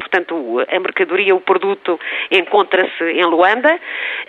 portanto, 0.01 0.63
a 0.69 0.79
mercadoria, 0.79 1.35
o 1.35 1.41
produto 1.41 1.99
encontra-se 2.31 3.05
em 3.05 3.25
Luanda. 3.25 3.81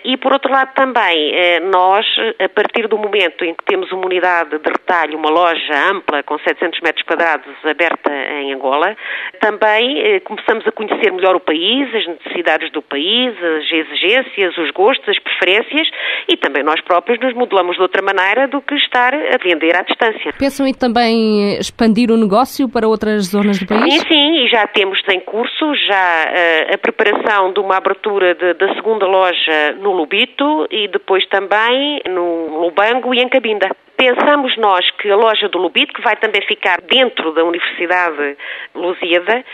E, 0.04 0.16
por 0.16 0.32
outro 0.32 0.50
lado, 0.50 0.72
também 0.74 1.34
eh, 1.34 1.60
nós, 1.60 2.06
a 2.38 2.48
partir 2.48 2.88
do 2.88 2.96
momento 2.96 3.44
em 3.44 3.54
que 3.54 3.64
temos 3.64 3.92
uma 3.92 4.06
unidade 4.06 4.58
de 4.58 4.68
retalho, 4.68 5.18
uma 5.18 5.28
loja 5.28 5.90
ampla 5.90 6.22
com 6.22 6.38
700 6.38 6.80
metros 6.80 7.04
quadrados 7.04 7.54
aberta 7.64 8.10
em 8.10 8.54
Angola, 8.54 8.96
também 9.38 10.00
eh, 10.00 10.20
começamos 10.20 10.66
a 10.66 10.72
conhecer 10.72 11.12
melhor 11.12 11.36
o 11.36 11.40
país, 11.40 11.94
as 11.94 12.06
necessidades 12.06 12.70
do 12.72 12.80
país, 12.80 13.34
as 13.36 13.70
exigências, 13.70 14.56
os 14.56 14.70
gostos, 14.70 15.08
as 15.08 15.18
preferências 15.18 15.88
e 16.26 16.36
também 16.36 16.62
nós 16.62 16.80
próprios 16.80 17.20
nos 17.20 17.34
modelamos 17.34 17.81
de 17.82 17.84
outra 17.84 18.02
maneira 18.02 18.46
do 18.46 18.60
que 18.62 18.74
estar 18.76 19.12
a 19.12 19.36
vender 19.42 19.74
à 19.76 19.82
distância. 19.82 20.32
Pensam 20.38 20.66
em 20.66 20.72
também 20.72 21.58
expandir 21.58 22.10
o 22.10 22.16
negócio 22.16 22.68
para 22.68 22.86
outras 22.86 23.26
zonas 23.26 23.58
do 23.58 23.66
país? 23.66 23.94
Sim, 23.94 24.00
sim, 24.08 24.44
e 24.44 24.48
já 24.48 24.66
temos 24.68 25.00
em 25.08 25.20
curso 25.20 25.74
já 25.74 26.26
uh, 26.26 26.74
a 26.74 26.78
preparação 26.78 27.52
de 27.52 27.60
uma 27.60 27.76
abertura 27.76 28.34
de, 28.34 28.54
da 28.54 28.74
segunda 28.74 29.06
loja 29.06 29.72
no 29.80 29.92
Lubito 29.92 30.66
e 30.70 30.88
depois 30.88 31.26
também 31.26 32.00
no 32.08 32.60
Lubango 32.60 33.12
e 33.14 33.18
em 33.18 33.28
Cabinda 33.28 33.68
pensamos 34.02 34.56
nós 34.56 34.84
que 35.00 35.08
a 35.08 35.16
loja 35.16 35.48
do 35.48 35.58
Lubito, 35.58 35.92
que 35.92 36.02
vai 36.02 36.16
também 36.16 36.42
ficar 36.42 36.80
dentro 36.80 37.32
da 37.32 37.44
Universidade 37.44 38.36
Lusíada, 38.74 39.44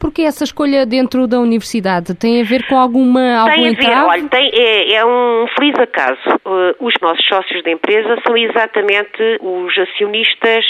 porque 0.00 0.22
essa 0.22 0.44
escolha 0.44 0.86
dentro 0.86 1.26
da 1.26 1.40
universidade 1.40 2.14
tem 2.14 2.40
a 2.40 2.44
ver 2.44 2.66
com 2.68 2.78
alguma 2.78 3.36
algum 3.36 3.74
Tem 3.74 3.88
a 3.90 4.04
ver, 4.04 4.06
olha, 4.06 4.28
tem, 4.28 4.50
é, 4.54 4.94
é, 4.94 5.04
um 5.04 5.46
feliz 5.58 5.74
acaso. 5.78 6.38
Uh, 6.46 6.86
os 6.86 6.94
nossos 7.02 7.26
sócios 7.26 7.62
da 7.64 7.70
empresa 7.70 8.16
são 8.24 8.36
exatamente 8.36 9.38
os 9.40 9.76
acionistas 9.76 10.64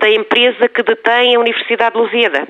da 0.00 0.08
empresa 0.08 0.68
que 0.68 0.82
detém 0.82 1.36
a 1.36 1.40
Universidade 1.40 1.94
de 1.94 2.00
Lusíada. 2.00 2.48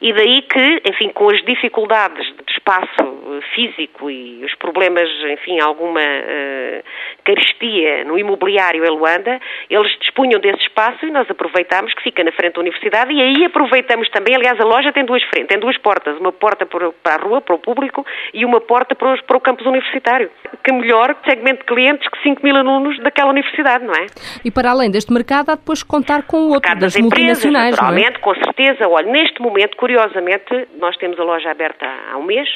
E 0.00 0.12
daí 0.12 0.42
que, 0.42 0.82
enfim, 0.88 1.10
com 1.10 1.28
as 1.28 1.42
dificuldades 1.44 2.26
de 2.26 2.52
espaço 2.52 2.88
eh, 3.00 3.40
físico 3.54 4.10
e 4.10 4.42
os 4.44 4.54
problemas, 4.54 5.08
enfim, 5.32 5.60
alguma 5.60 6.00
uh, 6.00 6.82
carestia 7.24 8.04
no 8.04 8.18
imobiliário 8.18 8.84
em 8.84 8.88
Luanda, 8.88 9.38
eles 9.68 9.90
dispunham 10.00 10.40
desse 10.40 10.62
espaço 10.62 11.04
e 11.04 11.10
nós 11.10 11.30
aproveitámos 11.30 11.92
que 11.94 12.02
fica 12.02 12.24
na 12.24 12.32
frente 12.32 12.54
da 12.54 12.60
universidade 12.60 13.12
e 13.12 13.20
aí 13.20 13.44
aproveitamos 13.44 14.08
também, 14.10 14.34
aliás, 14.34 14.58
a 14.58 14.64
loja 14.64 14.92
tem 14.92 15.04
duas 15.04 15.22
frentes, 15.24 15.48
tem 15.48 15.58
duas 15.58 15.76
portas, 15.78 16.18
uma 16.18 16.32
porta 16.32 16.66
para 16.66 17.14
a 17.14 17.16
rua, 17.18 17.40
para 17.40 17.54
o 17.54 17.58
público 17.58 18.04
e 18.32 18.44
uma 18.44 18.60
porta 18.60 18.94
para, 18.94 19.14
os, 19.14 19.20
para 19.22 19.36
o 19.36 19.40
campus 19.40 19.66
universitário. 19.66 20.30
Que 20.64 20.72
melhor 20.72 21.14
segmento 21.24 21.60
de 21.60 21.66
clientes 21.66 22.08
que 22.08 22.22
5 22.22 22.42
mil 22.42 22.56
alunos 22.56 22.98
daquela 23.00 23.30
universidade, 23.30 23.84
não 23.84 23.94
é? 23.94 24.06
E 24.44 24.50
para 24.50 24.70
além 24.70 24.90
deste 24.90 25.12
mercado, 25.12 25.50
há 25.50 25.54
depois 25.54 25.82
contar 25.82 26.22
com 26.22 26.38
o 26.38 26.48
outro, 26.50 26.70
das, 26.74 26.94
das 26.94 27.02
multinacionais, 27.02 27.72
naturalmente, 27.72 28.12
não 28.12 28.16
é? 28.16 28.20
com 28.20 28.34
certeza. 28.34 28.88
Olha, 28.88 29.10
neste 29.10 29.40
momento, 29.40 29.76
curiosamente, 29.90 30.68
nós 30.78 30.96
temos 30.98 31.18
a 31.18 31.24
loja 31.24 31.50
aberta 31.50 31.84
há 31.84 32.16
um 32.16 32.22
mês 32.22 32.48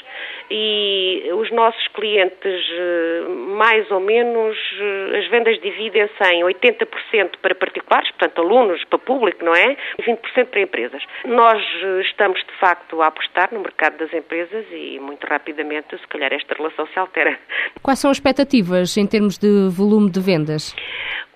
e 0.50 1.28
os 1.32 1.50
nossos 1.50 1.86
clientes, 1.88 2.36
eh, 2.44 3.24
mais 3.56 3.90
ou 3.90 3.98
menos, 3.98 4.56
eh, 4.80 5.18
as 5.18 5.28
vendas 5.30 5.60
dividem-se 5.60 6.32
em 6.32 6.44
80% 6.44 7.38
para 7.42 7.54
particulares, 7.54 8.08
portanto, 8.12 8.40
alunos, 8.40 8.84
para 8.84 8.98
público, 9.00 9.44
não 9.44 9.54
é? 9.54 9.76
E 9.98 10.02
20% 10.02 10.46
para 10.46 10.60
empresas. 10.60 11.02
Nós 11.24 11.60
eh, 11.82 12.02
estamos, 12.02 12.38
de 12.38 12.52
facto, 12.60 13.02
a 13.02 13.08
apostar 13.08 13.52
no 13.52 13.60
mercado 13.60 13.96
das 13.98 14.12
empresas 14.12 14.64
e, 14.70 15.00
muito 15.00 15.26
rapidamente, 15.26 15.98
se 15.98 16.06
calhar, 16.06 16.32
esta 16.32 16.54
relação 16.54 16.86
se 16.86 16.98
altera. 16.98 17.36
Quais 17.82 17.98
são 17.98 18.10
as 18.10 18.18
expectativas 18.18 18.96
em 18.96 19.06
termos 19.06 19.38
de 19.38 19.68
volume 19.70 20.08
de 20.10 20.20
vendas? 20.20 20.74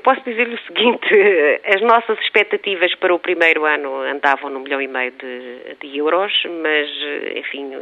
Posso 0.09 0.23
dizer-lhe 0.23 0.55
o 0.55 0.59
seguinte, 0.67 1.07
as 1.69 1.83
nossas 1.83 2.19
expectativas 2.21 2.95
para 2.95 3.15
o 3.15 3.19
primeiro 3.19 3.67
ano 3.67 4.01
andavam 4.01 4.49
no 4.49 4.61
milhão 4.61 4.81
e 4.81 4.89
meio 4.89 5.13
de, 5.13 5.77
de, 5.83 5.99
euros, 5.99 6.33
mas, 6.63 6.89
enfim, 7.37 7.73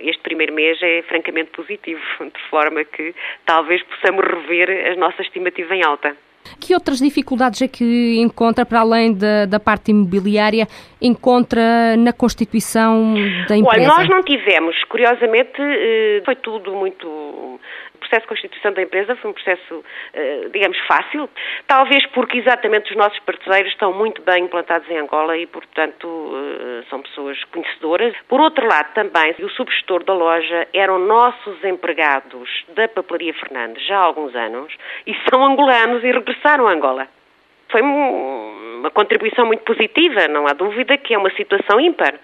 este 0.00 0.20
primeiro 0.20 0.52
mês 0.52 0.82
é 0.82 1.02
francamente 1.02 1.52
positivo, 1.52 2.00
de 2.20 2.50
forma 2.50 2.82
que 2.82 3.14
talvez 3.44 3.80
possamos 3.84 4.24
rever 4.26 4.90
as 4.90 4.98
nossas 4.98 5.26
estimativas 5.26 5.70
em 5.70 5.84
alta. 5.84 6.16
Que 6.60 6.74
outras 6.74 6.98
dificuldades 6.98 7.62
é 7.62 7.68
que 7.68 8.18
encontra, 8.18 8.66
para 8.66 8.80
além 8.80 9.12
da, 9.12 9.46
da 9.46 9.60
parte 9.60 9.92
imobiliária, 9.92 10.66
encontra 11.00 11.96
na 11.96 12.12
constituição 12.12 13.14
da 13.48 13.56
empresa? 13.56 13.86
Olha, 13.86 13.88
nós 13.88 14.08
não 14.08 14.22
tivemos, 14.22 14.76
curiosamente, 14.84 15.60
eh, 15.60 16.22
foi 16.24 16.36
tudo 16.36 16.72
muito 16.74 17.60
processo 17.96 18.22
de 18.22 18.28
constituição 18.28 18.72
da 18.72 18.82
empresa 18.82 19.16
foi 19.16 19.30
um 19.30 19.34
processo, 19.34 19.84
eh, 20.12 20.48
digamos, 20.52 20.78
fácil, 20.86 21.28
talvez 21.66 22.04
porque 22.06 22.38
exatamente 22.38 22.90
os 22.90 22.96
nossos 22.96 23.18
parceiros 23.20 23.72
estão 23.72 23.92
muito 23.92 24.22
bem 24.22 24.44
implantados 24.44 24.88
em 24.90 24.98
Angola 24.98 25.36
e, 25.36 25.46
portanto, 25.46 26.32
eh, 26.34 26.84
são 26.88 27.02
pessoas 27.02 27.42
conhecedoras. 27.44 28.14
Por 28.28 28.40
outro 28.40 28.66
lado, 28.66 28.92
também, 28.94 29.34
o 29.40 29.48
subgestor 29.50 30.04
da 30.04 30.14
loja 30.14 30.68
eram 30.72 30.98
nossos 30.98 31.62
empregados 31.64 32.64
da 32.74 32.88
Papelaria 32.88 33.34
Fernandes 33.34 33.84
já 33.86 33.98
há 33.98 34.02
alguns 34.02 34.34
anos 34.34 34.72
e 35.06 35.14
são 35.28 35.44
angolanos 35.44 36.02
e 36.02 36.10
regressaram 36.10 36.66
a 36.66 36.72
Angola. 36.72 37.08
Foi 37.68 37.82
uma 37.82 38.90
contribuição 38.90 39.44
muito 39.44 39.64
positiva, 39.64 40.28
não 40.28 40.46
há 40.46 40.52
dúvida 40.52 40.96
que 40.96 41.14
é 41.14 41.18
uma 41.18 41.30
situação 41.30 41.80
ímpar. 41.80 42.14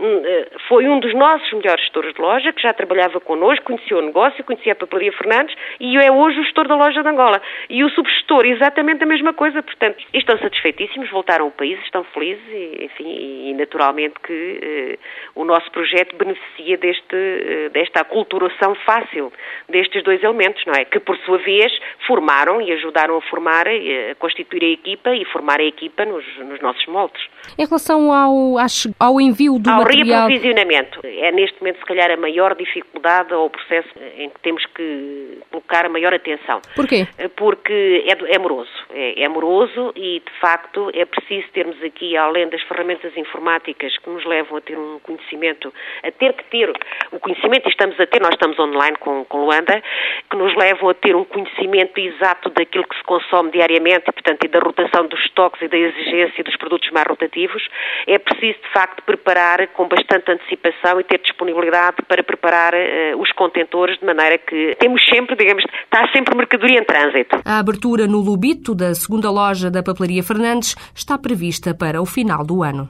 Hum, 0.00 0.22
eh, 0.24 0.46
foi 0.68 0.86
um 0.86 1.00
dos 1.00 1.12
nossos 1.12 1.52
melhores 1.52 1.82
gestores 1.82 2.14
de 2.14 2.20
loja, 2.20 2.52
que 2.52 2.62
já 2.62 2.72
trabalhava 2.72 3.18
connosco, 3.18 3.64
conhecia 3.64 3.96
o 3.96 4.00
negócio, 4.00 4.44
conhecia 4.44 4.72
a 4.72 4.76
papelaria 4.76 5.12
Fernandes 5.12 5.56
e 5.80 5.96
é 5.96 6.10
hoje 6.10 6.38
o 6.38 6.44
gestor 6.44 6.68
da 6.68 6.76
loja 6.76 7.02
de 7.02 7.08
Angola. 7.08 7.42
E 7.68 7.82
o 7.82 7.90
subgestor, 7.90 8.46
exatamente 8.46 9.02
a 9.02 9.06
mesma 9.06 9.32
coisa. 9.32 9.60
Portanto, 9.60 9.96
estão 10.14 10.38
satisfeitíssimos, 10.38 11.10
voltaram 11.10 11.46
ao 11.46 11.50
país, 11.50 11.80
estão 11.82 12.04
felizes 12.04 12.44
e, 12.48 12.84
enfim, 12.84 13.48
e 13.48 13.54
naturalmente 13.54 14.14
que 14.22 14.60
eh, 14.62 14.98
o 15.34 15.44
nosso 15.44 15.68
projeto 15.72 16.14
beneficia 16.16 16.76
deste, 16.78 17.16
eh, 17.16 17.68
desta 17.70 18.00
aculturação 18.00 18.76
fácil 18.86 19.32
destes 19.68 20.04
dois 20.04 20.22
elementos, 20.22 20.62
não 20.64 20.74
é? 20.74 20.84
Que, 20.84 21.00
por 21.00 21.16
sua 21.18 21.38
vez, 21.38 21.72
formaram 22.06 22.62
e 22.62 22.70
ajudaram 22.70 23.16
a 23.16 23.22
formar, 23.22 23.66
a 23.66 24.14
constituir 24.14 24.62
a 24.62 24.68
equipa 24.68 25.12
e 25.12 25.24
formar 25.24 25.58
a 25.58 25.64
equipa 25.64 26.04
nos, 26.04 26.24
nos 26.38 26.60
nossos 26.60 26.86
moldes. 26.86 27.20
Em 27.58 27.66
relação 27.66 28.12
ao, 28.12 28.56
ao 29.00 29.20
envio 29.20 29.58
do 29.58 29.70
ao. 29.70 29.87
Reaprovisionamento, 29.88 31.00
é 31.04 31.32
neste 31.32 31.60
momento, 31.60 31.78
se 31.78 31.84
calhar, 31.84 32.10
a 32.10 32.16
maior 32.16 32.54
dificuldade 32.54 33.32
ou 33.34 33.46
o 33.46 33.50
processo 33.50 33.88
em 34.16 34.28
que 34.30 34.40
temos 34.40 34.64
que 34.66 35.38
colocar 35.50 35.86
a 35.86 35.88
maior 35.88 36.14
atenção. 36.14 36.60
Porquê? 36.74 37.06
Porque 37.36 38.04
é, 38.06 38.34
é 38.34 38.38
moroso. 38.38 38.70
É, 38.90 39.22
é 39.22 39.28
moroso 39.28 39.92
e, 39.96 40.20
de 40.20 40.40
facto, 40.40 40.90
é 40.94 41.04
preciso 41.04 41.48
termos 41.52 41.82
aqui, 41.82 42.16
além 42.16 42.48
das 42.48 42.62
ferramentas 42.62 43.16
informáticas 43.16 43.96
que 43.98 44.10
nos 44.10 44.24
levam 44.24 44.58
a 44.58 44.60
ter 44.60 44.78
um 44.78 44.98
conhecimento, 45.00 45.72
a 46.02 46.10
ter 46.10 46.32
que 46.34 46.44
ter 46.44 46.72
o 47.12 47.18
conhecimento, 47.18 47.66
e 47.66 47.70
estamos 47.70 47.98
a 48.00 48.06
ter, 48.06 48.20
nós 48.20 48.32
estamos 48.32 48.58
online 48.58 48.96
com, 48.98 49.24
com 49.24 49.44
Luanda, 49.44 49.82
que 50.30 50.36
nos 50.36 50.54
levam 50.56 50.90
a 50.90 50.94
ter 50.94 51.14
um 51.14 51.24
conhecimento 51.24 51.98
exato 51.98 52.50
daquilo 52.50 52.84
que 52.84 52.96
se 52.96 53.02
consome 53.04 53.50
diariamente 53.50 54.04
e, 54.08 54.12
portanto, 54.12 54.44
e 54.44 54.48
da 54.48 54.58
rotação 54.58 55.06
dos 55.06 55.20
estoques 55.24 55.60
e 55.62 55.68
da 55.68 55.76
exigência 55.76 56.44
dos 56.44 56.56
produtos 56.56 56.90
mais 56.90 57.06
rotativos, 57.06 57.66
é 58.06 58.18
preciso, 58.18 58.58
de 58.60 58.68
facto, 58.72 59.02
preparar 59.02 59.66
com 59.78 59.86
bastante 59.86 60.32
antecipação 60.32 60.98
e 60.98 61.04
ter 61.04 61.20
disponibilidade 61.22 61.98
para 62.08 62.24
preparar 62.24 62.74
uh, 62.74 63.22
os 63.22 63.30
contentores 63.30 63.96
de 64.00 64.04
maneira 64.04 64.36
que 64.36 64.74
temos 64.80 65.00
sempre, 65.08 65.36
digamos, 65.36 65.64
está 65.84 66.04
sempre 66.12 66.36
mercadoria 66.36 66.80
em 66.80 66.84
trânsito. 66.84 67.38
A 67.44 67.60
abertura 67.60 68.08
no 68.08 68.18
Lubito 68.18 68.74
da 68.74 68.92
segunda 68.92 69.30
loja 69.30 69.70
da 69.70 69.80
Papelaria 69.80 70.24
Fernandes 70.24 70.74
está 70.92 71.16
prevista 71.16 71.72
para 71.72 72.02
o 72.02 72.04
final 72.04 72.44
do 72.44 72.64
ano. 72.64 72.88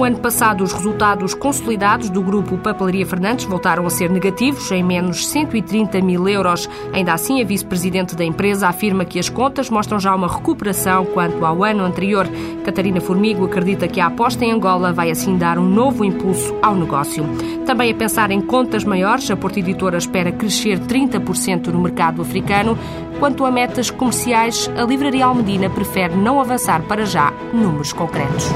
No 0.00 0.06
ano 0.06 0.18
passado, 0.18 0.64
os 0.64 0.72
resultados 0.72 1.34
consolidados 1.34 2.08
do 2.08 2.22
grupo 2.22 2.56
Papelaria 2.56 3.04
Fernandes 3.04 3.44
voltaram 3.44 3.86
a 3.86 3.90
ser 3.90 4.08
negativos, 4.08 4.72
em 4.72 4.82
menos 4.82 5.28
130 5.28 6.00
mil 6.00 6.26
euros. 6.26 6.66
Ainda 6.94 7.12
assim, 7.12 7.42
a 7.42 7.44
vice-presidente 7.44 8.16
da 8.16 8.24
empresa 8.24 8.66
afirma 8.66 9.04
que 9.04 9.18
as 9.18 9.28
contas 9.28 9.68
mostram 9.68 10.00
já 10.00 10.14
uma 10.14 10.26
recuperação 10.26 11.04
quanto 11.04 11.44
ao 11.44 11.62
ano 11.62 11.84
anterior. 11.84 12.26
Catarina 12.64 12.98
Formigo 12.98 13.44
acredita 13.44 13.86
que 13.86 14.00
a 14.00 14.06
aposta 14.06 14.42
em 14.42 14.52
Angola 14.52 14.90
vai 14.90 15.10
assim 15.10 15.36
dar 15.36 15.58
um 15.58 15.68
novo 15.68 16.02
impulso 16.02 16.56
ao 16.62 16.74
negócio. 16.74 17.22
Também 17.66 17.92
a 17.92 17.94
pensar 17.94 18.30
em 18.30 18.40
contas 18.40 18.84
maiores, 18.84 19.30
a 19.30 19.36
Porta 19.36 19.58
Editora 19.58 19.98
espera 19.98 20.32
crescer 20.32 20.80
30% 20.80 21.66
no 21.66 21.78
mercado 21.78 22.22
africano. 22.22 22.78
Quanto 23.18 23.44
a 23.44 23.50
metas 23.50 23.90
comerciais, 23.90 24.70
a 24.78 24.82
Livraria 24.82 25.26
Almedina 25.26 25.68
prefere 25.68 26.16
não 26.16 26.40
avançar 26.40 26.80
para 26.84 27.04
já 27.04 27.30
números 27.52 27.92
concretos. 27.92 28.50